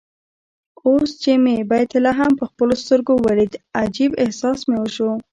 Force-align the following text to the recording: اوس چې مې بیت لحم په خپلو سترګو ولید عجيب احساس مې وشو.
اوس 0.85 1.09
چې 1.21 1.31
مې 1.43 1.55
بیت 1.69 1.91
لحم 2.05 2.31
په 2.39 2.45
خپلو 2.51 2.73
سترګو 2.83 3.13
ولید 3.27 3.53
عجيب 3.79 4.11
احساس 4.23 4.59
مې 4.69 4.77
وشو. 4.79 5.09